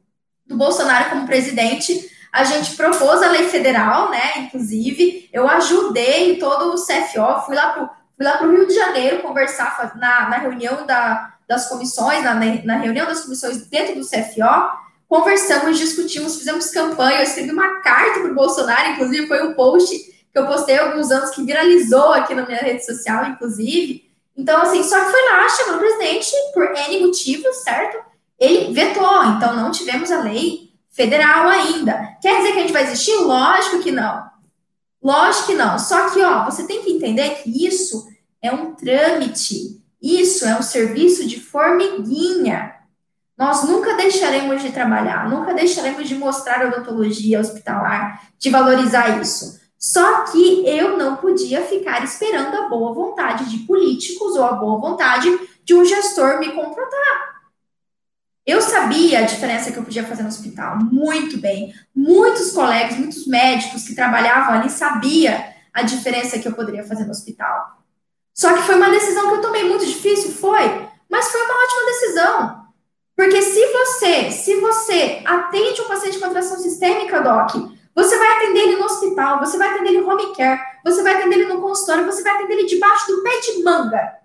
[0.47, 4.39] do Bolsonaro como presidente, a gente propôs a lei federal, né?
[4.39, 9.23] Inclusive, eu ajudei todo o CFO, fui lá para fui lá o Rio de Janeiro
[9.23, 14.71] conversar na, na reunião da, das comissões, na, na reunião das comissões dentro do CFO,
[15.07, 20.16] conversamos, discutimos, fizemos campanha, eu escrevi uma carta para o Bolsonaro, inclusive foi um post
[20.37, 24.07] que eu postei há alguns anos, que viralizou aqui na minha rede social, inclusive.
[24.37, 28.05] Então, assim, só que foi lá, chamou o presidente por N motivos, certo?
[28.39, 32.19] Ele vetou, então não tivemos a lei federal ainda.
[32.21, 33.17] Quer dizer que a gente vai existir?
[33.17, 34.27] Lógico que não.
[35.03, 35.79] Lógico que não.
[35.79, 38.07] Só que, ó, você tem que entender que isso
[38.43, 39.81] é um trâmite.
[40.03, 42.75] Isso é um serviço de formiguinha.
[43.39, 49.65] Nós nunca deixaremos de trabalhar, nunca deixaremos de mostrar odontologia hospitalar, de valorizar isso.
[49.79, 54.79] Só que eu não podia ficar esperando a boa vontade de políticos ou a boa
[54.79, 55.29] vontade
[55.65, 57.37] de um gestor me contratar.
[58.47, 61.75] Eu sabia a diferença que eu podia fazer no hospital, muito bem.
[61.95, 67.11] Muitos colegas, muitos médicos que trabalhavam ali sabia a diferença que eu poderia fazer no
[67.11, 67.83] hospital.
[68.33, 71.87] Só que foi uma decisão que eu tomei muito difícil, foi, mas foi uma ótima
[71.87, 72.67] decisão.
[73.17, 78.61] Porque se você, se você atende um paciente com atração sistêmica, doc, você vai atender
[78.61, 82.05] ele no hospital, você vai atender ele home care, você vai atender ele no consultório,
[82.05, 84.19] você vai atender ele debaixo do pé de manga.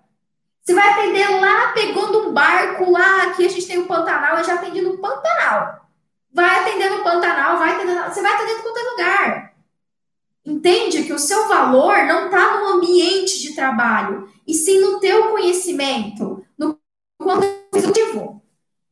[0.62, 4.44] Você vai atender lá pegando um barco lá, aqui a gente tem o Pantanal, eu
[4.44, 5.88] já atendi no Pantanal.
[6.30, 9.54] Vai atender no Pantanal, vai atender, você vai atender em qualquer lugar.
[10.44, 15.30] Entende que o seu valor não está no ambiente de trabalho, e sim no teu
[15.30, 16.78] conhecimento, no.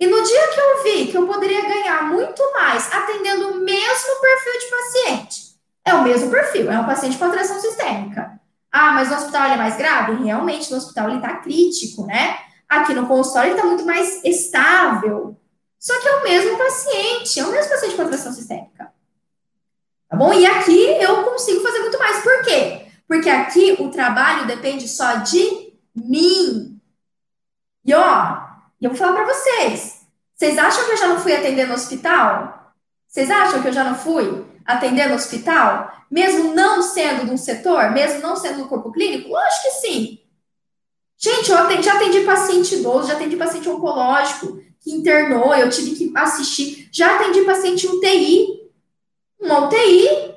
[0.01, 4.21] E no dia que eu vi que eu poderia ganhar muito mais atendendo o mesmo
[4.21, 5.51] perfil de paciente,
[5.85, 8.41] é o mesmo perfil, é um paciente com atração sistêmica.
[8.73, 10.25] Ah, mas no hospital ele é mais grave?
[10.25, 12.39] Realmente, no hospital ele está crítico, né?
[12.67, 15.37] Aqui no consultório ele está muito mais estável.
[15.79, 18.93] Só que é o mesmo paciente, é o mesmo paciente com atração sistêmica.
[20.09, 20.33] Tá bom?
[20.33, 22.23] E aqui eu consigo fazer muito mais.
[22.23, 22.87] Por quê?
[23.07, 26.81] Porque aqui o trabalho depende só de mim.
[27.85, 28.50] E ó,
[28.81, 30.01] e eu vou falar para vocês.
[30.35, 32.73] Vocês acham que eu já não fui atender no hospital?
[33.07, 35.93] Vocês acham que eu já não fui atender no hospital?
[36.11, 39.29] Mesmo não sendo de um setor, mesmo não sendo do corpo clínico?
[39.29, 40.19] Lógico que sim.
[41.19, 45.91] Gente, eu atendi, já atendi paciente idoso, já atendi paciente oncológico que internou, eu tive
[45.91, 46.89] que assistir.
[46.91, 48.61] Já atendi paciente UTI.
[49.39, 50.35] Uma UTI,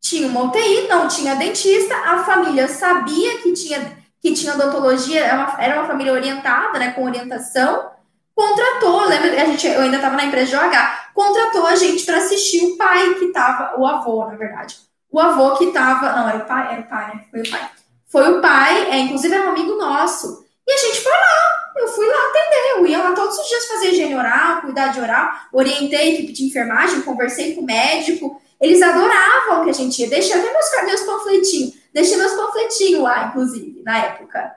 [0.00, 5.36] tinha uma UTI, não tinha dentista, a família sabia que tinha que tinha odontologia, era
[5.36, 7.90] uma, era uma família orientada, né, com orientação,
[8.34, 12.18] contratou, lembra, a gente, eu ainda estava na empresa de OH, contratou a gente para
[12.18, 14.76] assistir o pai que estava, o avô, na verdade,
[15.10, 17.70] o avô que estava, não, era o pai, era o pai, né, foi o pai,
[18.06, 21.88] foi o pai, é, inclusive era um amigo nosso, e a gente foi lá, eu
[21.88, 25.30] fui lá atender, eu ia lá todos os dias fazer higiene oral, cuidar de oral,
[25.52, 30.10] orientei a equipe de enfermagem, conversei com o médico, eles adoravam que a gente ia,
[30.10, 34.56] deixei até meus, meus panfletinhos, Deixei meus panfletinhos lá, inclusive, na época.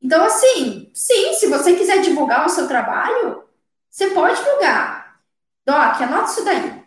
[0.00, 3.44] Então, assim, sim, se você quiser divulgar o seu trabalho,
[3.88, 5.20] você pode divulgar.
[5.64, 6.82] Doc, anota isso daí.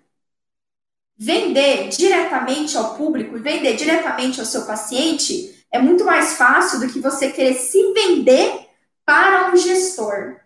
[1.17, 6.99] Vender diretamente ao público, vender diretamente ao seu paciente é muito mais fácil do que
[6.99, 8.67] você querer se vender
[9.05, 10.37] para um gestor.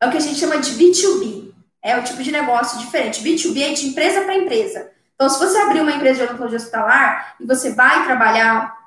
[0.00, 1.52] É o que a gente chama de B2B.
[1.82, 3.22] É o tipo de negócio diferente.
[3.22, 4.92] B2B é de empresa para empresa.
[5.14, 8.81] Então, se você abrir uma empresa de odontologia hospitalar e você vai trabalhar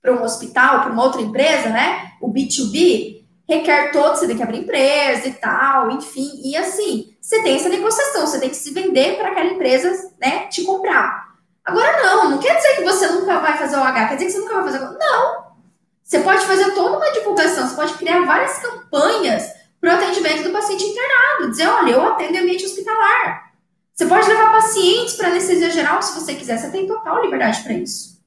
[0.00, 2.12] para um hospital, para uma outra empresa, né?
[2.20, 7.42] O B2B requer todo, você tem que abrir empresa e tal, enfim, e assim, você
[7.42, 11.28] tem essa negociação, você tem que se vender para aquela empresa, né, te comprar.
[11.64, 14.32] Agora, não, não quer dizer que você nunca vai fazer o H, quer dizer que
[14.32, 14.80] você nunca vai fazer.
[14.80, 15.48] Não!
[16.02, 20.50] Você pode fazer toda uma divulgação, você pode criar várias campanhas para o atendimento do
[20.50, 23.52] paciente internado, dizer, olha, eu atendo ambiente hospitalar.
[23.94, 27.74] Você pode levar pacientes para anestesia geral se você quiser, você tem total liberdade para
[27.74, 28.17] isso.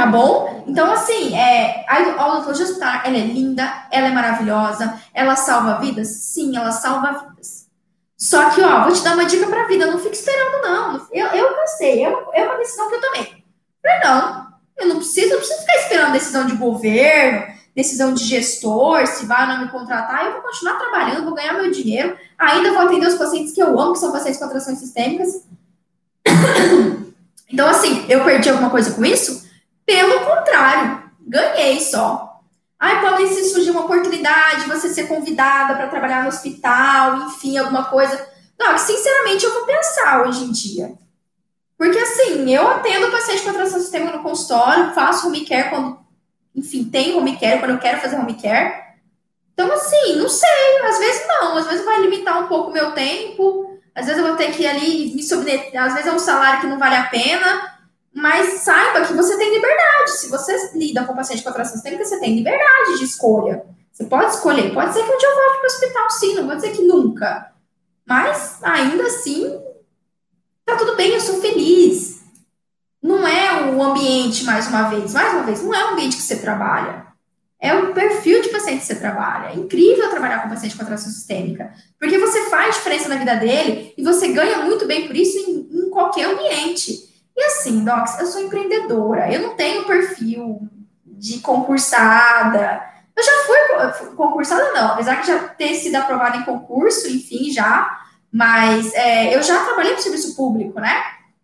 [0.00, 0.64] Tá bom?
[0.66, 6.08] Então, assim, é, a odontologia hospitalar, ela é linda, ela é maravilhosa, ela salva vidas?
[6.08, 7.66] Sim, ela salva vidas.
[8.16, 11.06] Só que, ó, vou te dar uma dica pra vida, não fique esperando, não.
[11.12, 13.44] Eu, eu cansei, eu, é uma decisão que eu tomei.
[13.82, 14.46] Falei, não,
[14.78, 19.42] eu não preciso, não preciso ficar esperando decisão de governo, decisão de gestor, se vai
[19.42, 23.06] ou não me contratar, eu vou continuar trabalhando, vou ganhar meu dinheiro, ainda vou atender
[23.06, 25.44] os pacientes que eu amo, que são pacientes com atrações sistêmicas.
[27.52, 29.49] Então, assim, eu perdi alguma coisa com isso?
[29.90, 32.38] Pelo contrário, ganhei só.
[32.78, 37.58] Ai, Paulo, e se surgir uma oportunidade, você ser convidada para trabalhar no hospital, enfim,
[37.58, 38.24] alguma coisa.
[38.56, 40.92] Não, que sinceramente eu vou pensar hoje em dia.
[41.76, 45.98] Porque assim, eu atendo paciente com atração sistêmica no consultório, faço home care quando,
[46.54, 48.72] enfim, tem home care, quando eu quero fazer home care.
[49.54, 52.92] Então, assim, não sei, às vezes não, às vezes vai limitar um pouco o meu
[52.92, 56.18] tempo, às vezes eu vou ter que ir ali me submeter, às vezes é um
[56.20, 57.79] salário que não vale a pena,
[58.14, 60.10] mas saiba que você tem liberdade.
[60.12, 63.64] Se você lida com paciente com atração sistêmica, você tem liberdade de escolha.
[63.92, 64.72] Você pode escolher.
[64.72, 66.34] Pode ser que um dia eu volte para o hospital, sim.
[66.34, 67.52] Não vou dizer que nunca.
[68.06, 69.60] Mas, ainda assim,
[70.64, 72.20] tá tudo bem, eu sou feliz.
[73.02, 75.12] Não é o ambiente, mais uma vez.
[75.12, 77.06] Mais uma vez, não é o ambiente que você trabalha.
[77.62, 79.50] é o perfil de paciente que você trabalha.
[79.50, 83.92] É incrível trabalhar com paciente com atração sistêmica, porque você faz diferença na vida dele
[83.96, 87.09] e você ganha muito bem por isso em, em qualquer ambiente.
[87.36, 90.68] E assim, Docs, eu sou empreendedora, eu não tenho perfil
[91.04, 92.82] de concursada.
[93.16, 98.00] Eu já fui concursada, não, apesar de já ter sido aprovada em concurso, enfim, já,
[98.32, 101.02] mas é, eu já trabalhei no serviço público, né?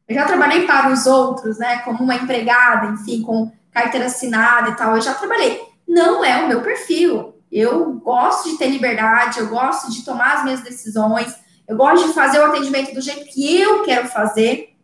[0.09, 1.79] Eu já trabalhei para os outros, né?
[1.79, 6.49] Como uma empregada, enfim, com carteira assinada e tal, eu já trabalhei não é o
[6.49, 7.35] meu perfil.
[7.51, 11.35] Eu gosto de ter liberdade, eu gosto de tomar as minhas decisões,
[11.67, 14.76] eu gosto de fazer o atendimento do jeito que eu quero fazer.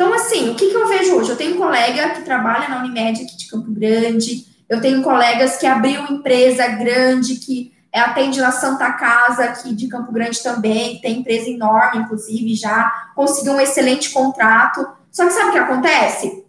[0.00, 1.30] Então, assim, o que, que eu vejo hoje?
[1.30, 5.56] Eu tenho um colega que trabalha na Unimed aqui de Campo Grande, eu tenho colegas
[5.56, 11.18] que abriu empresa grande, que atende na Santa Casa aqui de Campo Grande também, tem
[11.18, 14.86] empresa enorme, inclusive, já conseguiu um excelente contrato.
[15.10, 16.44] Só que sabe o que acontece?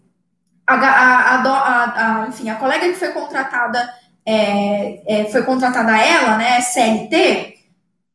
[0.67, 3.91] a, a, a, enfim, a colega que foi contratada,
[4.23, 7.55] é, é, foi contratada ela, né, CLT,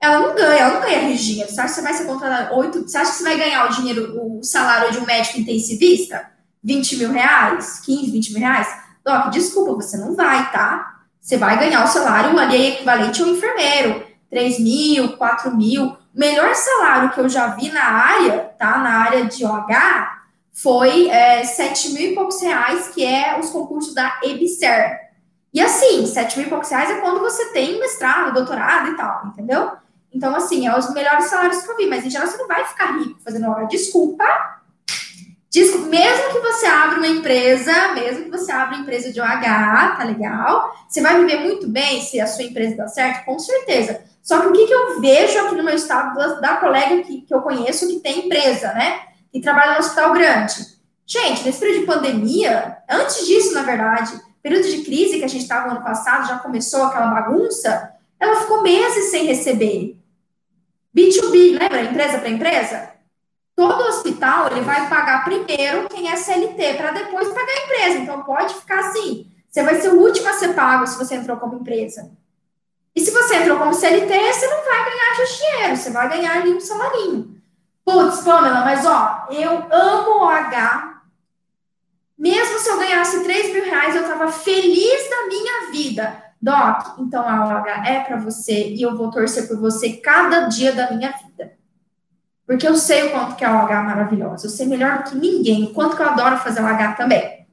[0.05, 1.47] ela não ganha, ela não ganha Regina.
[1.47, 2.83] Você acha que você vai ser contratada oito?
[2.83, 6.31] Você acha que você vai ganhar o dinheiro, o salário de um médico intensivista?
[6.63, 7.81] 20 mil reais?
[7.81, 8.69] 15, 20 mil reais?
[9.05, 11.01] Doc, desculpa, você não vai, tá?
[11.21, 14.05] Você vai ganhar o salário ali equivalente ao enfermeiro.
[14.31, 15.85] 3 mil, 4 mil.
[15.87, 18.79] O melhor salário que eu já vi na área, tá?
[18.79, 20.15] Na área de OH,
[20.53, 25.01] foi é, 7 mil e poucos reais, que é os concursos da EBSER.
[25.53, 29.27] E assim, 7 mil e poucos reais é quando você tem mestrado, doutorado e tal,
[29.27, 29.73] entendeu?
[30.15, 32.65] Então, assim, é os melhores salários que eu vi, mas em geral você não vai
[32.65, 33.67] ficar rico fazendo hora.
[33.67, 34.25] Desculpa.
[35.51, 39.97] Desculpa, mesmo que você abra uma empresa, mesmo que você abra uma empresa de OH,
[39.97, 40.73] tá legal?
[40.89, 43.25] Você vai viver muito bem se a sua empresa dá certo?
[43.25, 44.03] Com certeza.
[44.23, 47.21] Só que o que, que eu vejo aqui no meu estado da, da colega que,
[47.23, 49.01] que eu conheço que tem empresa, né?
[49.35, 50.55] e trabalha no hospital grande.
[51.05, 55.43] Gente, nesse período de pandemia, antes disso, na verdade, período de crise que a gente
[55.43, 59.99] estava no ano passado, já começou aquela bagunça, ela ficou meses sem receber.
[60.95, 61.83] B2B, lembra?
[61.83, 62.95] Empresa para empresa?
[63.57, 67.99] Todo hospital ele vai pagar primeiro quem é CLT, para depois pagar a empresa.
[67.99, 69.31] Então pode ficar assim.
[69.51, 72.11] Você vai ser o último a ser pago se você entrou como empresa.
[72.95, 76.55] E se você entrou como CLT, você não vai ganhar dinheiro, você vai ganhar ali
[76.55, 77.43] um salarinho.
[77.85, 81.03] Putz, Pamela, mas ó, eu amo o H.
[82.17, 86.25] Mesmo se eu ganhasse 3 mil reais, eu tava feliz da minha vida.
[86.41, 90.73] Doc, então a OH é para você e eu vou torcer por você cada dia
[90.73, 91.53] da minha vida.
[92.47, 94.47] Porque eu sei o quanto que a OH é maravilhosa.
[94.47, 97.47] Eu sei melhor do que ninguém o quanto que eu adoro fazer OH também.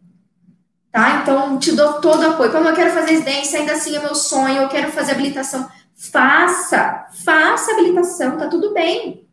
[0.91, 1.21] Tá?
[1.21, 2.51] Então, te dou todo o apoio.
[2.51, 5.69] Como eu quero fazer residência, ainda assim é meu sonho, eu quero fazer habilitação.
[5.95, 9.25] Faça, faça habilitação, tá tudo bem.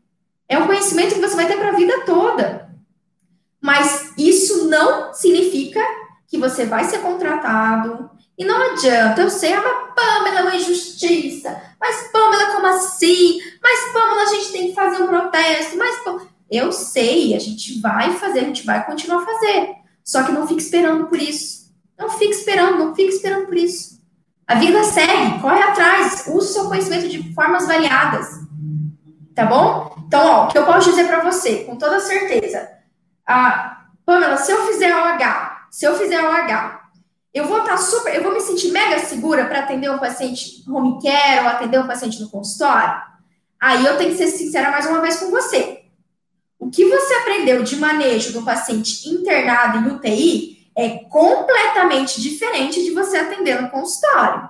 [0.48, 2.68] É um conhecimento que você vai ter para a vida toda.
[3.60, 5.80] Mas isso não significa
[6.28, 8.10] que você vai ser contratado.
[8.36, 11.60] E não adianta, eu sei, ah, mas Pamela, é uma injustiça.
[11.80, 13.40] Mas Pamela, como assim?
[13.60, 15.76] Mas Pamela, a gente tem que fazer um protesto.
[15.76, 15.96] Mas
[16.50, 19.70] eu sei, a gente vai fazer, a gente vai continuar a fazer.
[20.04, 21.68] Só que não fique esperando por isso.
[21.98, 23.98] Não fique esperando, não fique esperando por isso.
[24.46, 28.40] A vida segue, corre atrás, use o seu conhecimento de formas variadas.
[29.34, 29.94] Tá bom?
[30.06, 32.68] Então, ó, o que eu posso dizer para você, com toda certeza,
[33.26, 36.80] a Pamela, se eu fizer OH, se eu fizer OH,
[37.32, 40.64] eu vou estar tá super, eu vou me sentir mega segura para atender um paciente
[40.68, 43.00] home care ou atender um paciente no consultório.
[43.60, 45.82] Aí eu tenho que ser sincera mais uma vez com você.
[46.58, 52.92] O que você aprendeu de manejo do paciente internado em UTI é completamente diferente de
[52.92, 54.48] você atender no consultório.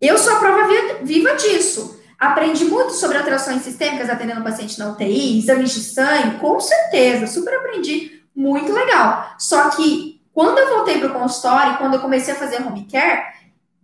[0.00, 0.68] Eu sou a prova
[1.02, 2.00] viva disso.
[2.18, 7.54] Aprendi muito sobre alterações sistêmicas atendendo paciente na UTI, exames de sangue, com certeza, super
[7.54, 9.34] aprendi, muito legal.
[9.38, 13.24] Só que quando eu voltei para o consultório, quando eu comecei a fazer home care,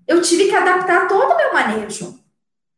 [0.06, 2.18] eu tive que adaptar todo o meu manejo.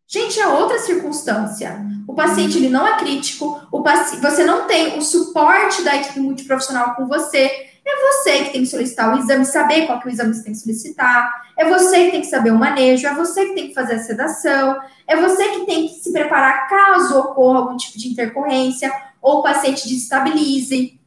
[0.06, 1.84] Gente, é outra circunstância.
[2.06, 4.16] O paciente ele não é crítico, o paci...
[4.16, 7.68] você não tem o suporte da equipe multiprofissional com você.
[7.86, 10.36] É você que tem que solicitar o exame, saber qual que é o exame que
[10.36, 11.42] você tem que solicitar.
[11.56, 13.98] É você que tem que saber o manejo, é você que tem que fazer a
[13.98, 18.90] sedação, é você que tem que se preparar caso ocorra algum tipo de intercorrência
[19.20, 20.97] ou o paciente desestabilize,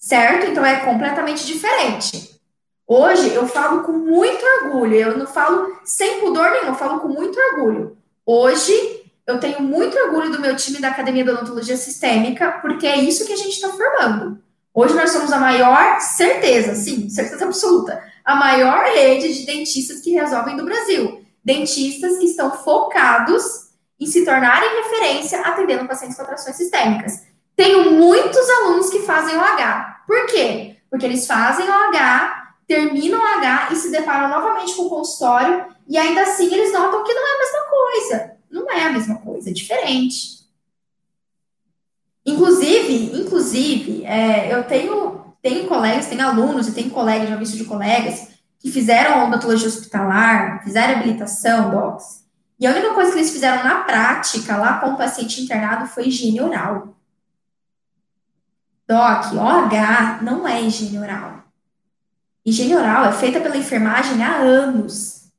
[0.00, 0.46] certo?
[0.46, 2.40] Então é completamente diferente.
[2.86, 7.06] Hoje eu falo com muito orgulho, eu não falo sem pudor nenhum, eu falo com
[7.06, 7.96] muito orgulho.
[8.26, 8.72] Hoje
[9.24, 13.24] eu tenho muito orgulho do meu time da Academia de Odontologia Sistêmica, porque é isso
[13.24, 14.42] que a gente está formando.
[14.74, 20.10] Hoje nós somos a maior, certeza, sim, certeza absoluta, a maior rede de dentistas que
[20.10, 26.56] resolvem do Brasil dentistas que estão focados em se tornarem referência atendendo pacientes com atrações
[26.56, 27.22] sistêmicas.
[27.56, 29.89] Tenho muitos alunos que fazem OH.
[30.10, 30.76] Por quê?
[30.90, 36.22] Porque eles fazem OH terminam H e se deparam novamente com o consultório e ainda
[36.22, 38.32] assim eles notam que não é a mesma coisa.
[38.50, 40.40] Não é a mesma coisa, é diferente.
[42.26, 47.64] Inclusive, inclusive, é, eu tenho, tenho colegas, tenho alunos e tenho colegas, já visto de
[47.64, 52.24] colegas, que fizeram odontologia hospitalar, fizeram habilitação, docs,
[52.58, 56.08] e a única coisa que eles fizeram na prática, lá com o paciente internado, foi
[56.08, 56.96] higiene oral.
[58.90, 61.44] Doc, OH não é higiene oral.
[62.44, 65.30] Higiene oral é feita pela enfermagem há anos.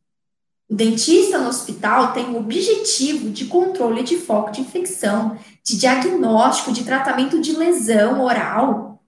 [0.70, 6.72] O dentista no hospital tem o objetivo de controle de foco de infecção, de diagnóstico,
[6.72, 9.04] de tratamento de lesão oral.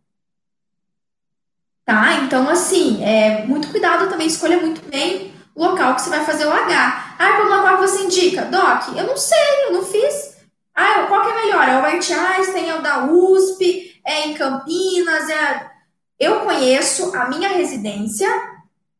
[1.86, 2.16] Tá?
[2.26, 6.46] Então, assim, é, muito cuidado também, escolha muito bem o local que você vai fazer
[6.46, 7.16] o H.
[7.18, 8.44] Ah, para qual você indica?
[8.44, 10.36] Doc, eu não sei, eu não fiz.
[10.76, 11.70] Ah, qual que é melhor?
[11.70, 15.72] É o White Einstein, é o da USP, é em Campinas, é...
[16.20, 18.30] Eu conheço a minha residência,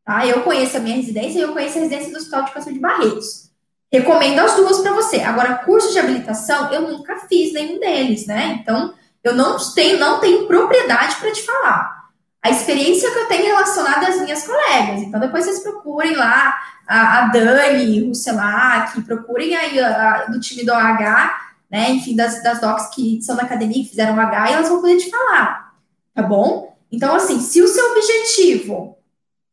[0.04, 0.26] tá?
[0.26, 2.80] Eu conheço a minha residência e eu conheço a residência do Hospital de Câncer de
[2.80, 3.50] Barretos.
[3.90, 5.20] Recomendo as duas para você.
[5.20, 8.58] Agora, curso de habilitação, eu nunca fiz nenhum deles, né?
[8.60, 8.92] Então,
[9.22, 12.04] eu não tenho, não tenho propriedade para te falar
[12.44, 15.00] a experiência que eu tenho relacionada às minhas colegas.
[15.00, 16.54] Então, depois vocês procurem lá
[16.86, 21.34] a, a Dani, o Celac, procurem aí a, a, do time do OH,
[21.74, 21.90] né?
[21.90, 25.10] Enfim, das, das docs que são da academia, que fizeram e elas vão poder te
[25.10, 25.74] falar,
[26.14, 26.72] tá bom?
[26.88, 28.96] Então, assim, se o seu objetivo,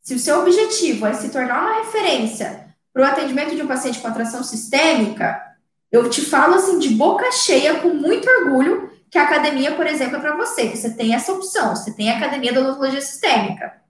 [0.03, 3.97] se o seu objetivo é se tornar uma referência para o atendimento de um paciente
[3.97, 5.41] com atração sistêmica,
[5.91, 10.17] eu te falo assim de boca cheia, com muito orgulho, que a academia, por exemplo,
[10.17, 10.69] é para você.
[10.69, 13.82] Você tem essa opção, você tem a academia da odontologia sistêmica.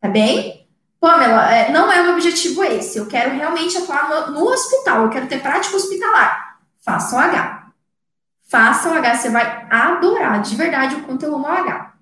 [0.00, 0.66] Tá bem?
[0.98, 2.96] Pamela, é, não é um objetivo esse.
[2.96, 6.49] Eu quero realmente atuar no, no hospital, eu quero ter prática hospitalar.
[6.84, 7.72] Faça o H.
[8.48, 11.94] Faça o H, você vai adorar de verdade o quanto eu amo o H.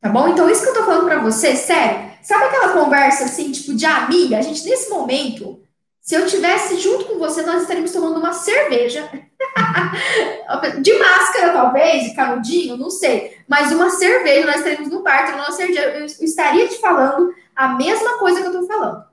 [0.00, 0.28] Tá bom?
[0.28, 3.84] Então, isso que eu tô falando para você, sério, sabe aquela conversa assim, tipo, de
[3.84, 4.38] amiga?
[4.38, 5.60] A gente, nesse momento,
[6.00, 9.08] se eu tivesse junto com você, nós estaríamos tomando uma cerveja.
[10.80, 13.36] de máscara, talvez, de canudinho, não sei.
[13.46, 15.82] Mas uma cerveja, nós estaríamos no bar, tomando uma cerveja.
[15.82, 19.04] Eu estaria te falando a mesma coisa que eu tô falando.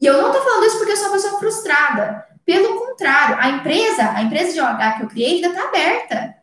[0.00, 2.26] E eu não tô falando isso porque eu sou uma pessoa frustrada.
[2.44, 6.34] Pelo contrário, a empresa, a empresa de OH que eu criei ainda está aberta.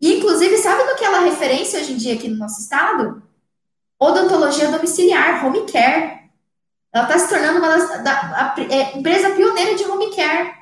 [0.00, 3.22] E, inclusive, sabe do que ela referência hoje em dia aqui no nosso estado?
[3.98, 6.20] Odontologia domiciliar, home care.
[6.92, 10.54] Ela está se tornando uma das, da, a, é, empresa pioneira de home care.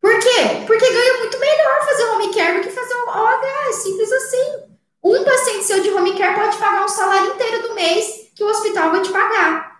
[0.00, 0.64] Por quê?
[0.66, 3.68] Porque ganha muito melhor fazer home care do que fazer um OH.
[3.68, 4.72] É simples assim.
[5.02, 8.48] Um paciente seu de home care pode pagar um salário inteiro do mês que o
[8.48, 9.71] hospital vai te pagar.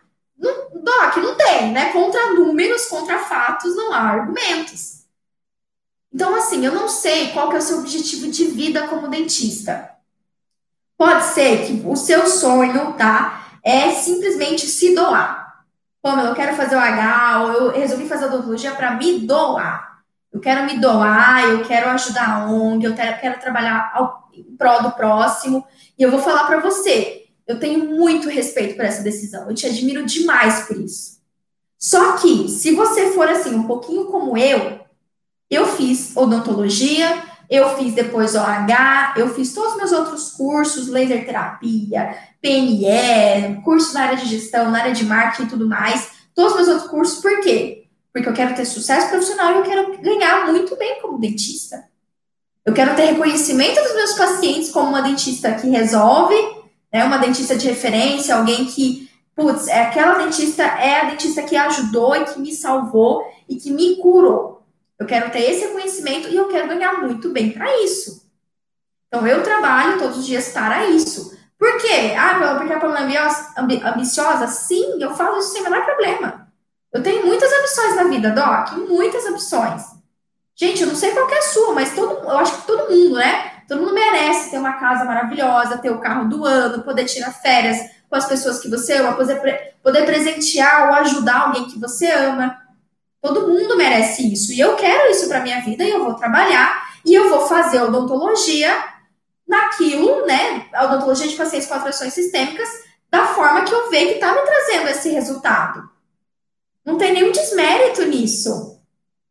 [0.83, 1.93] Doc, não tem, né?
[1.93, 5.05] Contra números, contra fatos, não há argumentos.
[6.13, 9.91] Então, assim, eu não sei qual que é o seu objetivo de vida como dentista.
[10.99, 13.47] Pode ser que o seu sonho, tá?
[13.63, 15.65] É simplesmente se doar.
[16.03, 20.03] Pamela, eu quero fazer o H, ou eu resolvi fazer odontologia para me doar.
[20.33, 24.57] Eu quero me doar, eu quero ajudar a ONG, eu quero, quero trabalhar ao, em
[24.57, 25.65] prol do próximo.
[25.97, 29.49] E eu vou falar para você, eu tenho muito respeito por essa decisão.
[29.49, 31.21] Eu te admiro demais por isso.
[31.79, 34.81] Só que, se você for assim, um pouquinho como eu,
[35.51, 41.27] eu fiz odontologia, eu fiz depois OH, eu fiz todos os meus outros cursos, laser
[41.27, 46.11] terapia, PNE, cursos na área de gestão, na área de marketing e tudo mais.
[46.35, 47.85] Todos os meus outros cursos, por quê?
[48.13, 51.85] Porque eu quero ter sucesso profissional e eu quero ganhar muito bem como dentista.
[52.65, 56.37] Eu quero ter reconhecimento dos meus pacientes como uma dentista que resolve,
[56.93, 61.57] né, uma dentista de referência, alguém que, putz, é aquela dentista, é a dentista que
[61.57, 64.63] ajudou e que me salvou e que me curou.
[64.99, 68.23] Eu quero ter esse reconhecimento e eu quero ganhar muito bem para isso.
[69.09, 71.37] Então, eu trabalho todos os dias para isso.
[71.59, 72.15] Por quê?
[72.19, 74.47] Ah, porque a Pamela é ambiciosa?
[74.47, 76.49] Sim, eu falo isso sem o menor problema.
[76.93, 79.83] Eu tenho muitas ambições na vida, Doc, muitas ambições.
[80.55, 83.17] Gente, eu não sei qual é a sua, mas todo, eu acho que todo mundo,
[83.17, 83.52] né?
[83.73, 87.79] Todo mundo merece ter uma casa maravilhosa, ter o carro do ano, poder tirar férias
[88.07, 92.55] com as pessoas que você ama, poder, poder presentear ou ajudar alguém que você ama.
[93.23, 94.53] Todo mundo merece isso.
[94.53, 97.81] E eu quero isso para minha vida e eu vou trabalhar e eu vou fazer
[97.81, 98.71] odontologia
[99.49, 100.67] naquilo, né?
[100.75, 102.69] A odontologia de pacientes com atrações sistêmicas,
[103.11, 105.89] da forma que eu vejo que está me trazendo esse resultado.
[106.85, 108.72] Não tem nenhum desmérito nisso.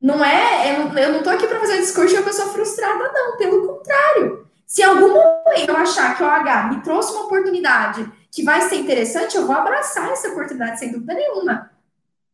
[0.02, 3.38] Não é, eu não estou aqui para fazer discurso de uma pessoa frustrada, não.
[3.38, 4.48] Pelo contrário.
[4.66, 8.62] Se em algum momento eu achar que o OH me trouxe uma oportunidade que vai
[8.62, 11.70] ser interessante, eu vou abraçar essa oportunidade, sem dúvida nenhuma.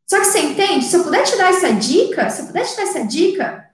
[0.06, 0.86] Só que você entende?
[0.86, 3.68] Se eu puder te dar essa dica, se eu puder te dar essa dica,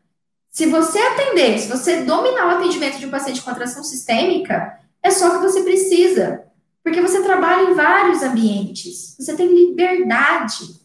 [0.50, 5.12] se você atender, se você dominar o atendimento de um paciente com atração sistêmica, é
[5.12, 6.44] só o que você precisa.
[6.84, 10.82] Porque você trabalha em vários ambientes, você tem liberdade.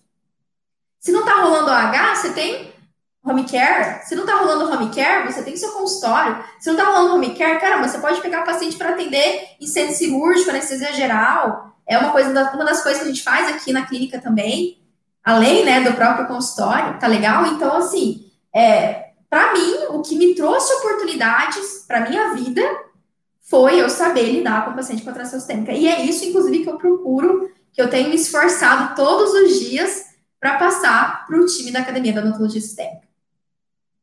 [1.01, 2.73] Se não está rolando OH, você tem
[3.29, 4.05] home care.
[4.05, 6.43] Se não está rolando home care, você tem seu consultório.
[6.59, 9.95] Se não está rolando home care, caramba, você pode pegar paciente para atender em centro
[9.95, 11.77] cirúrgico, anestesia geral.
[11.87, 14.79] É uma, coisa, uma das coisas que a gente faz aqui na clínica também,
[15.25, 17.47] além né, do próprio consultório, tá legal?
[17.47, 22.63] Então, assim, é, para mim, o que me trouxe oportunidades para minha vida
[23.43, 25.73] foi eu saber lidar com o paciente com atração sistêmica.
[25.73, 30.05] E é isso, inclusive, que eu procuro, que eu tenho me esforçado todos os dias
[30.39, 33.08] para passar para o time da Academia da Odontologia Sistêmica.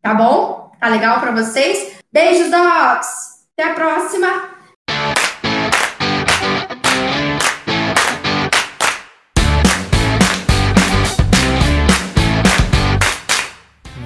[0.06, 0.72] Tá bom?
[0.80, 1.96] Tá legal para vocês?
[2.14, 3.08] Beijos, dogs!
[3.58, 4.55] Até a próxima!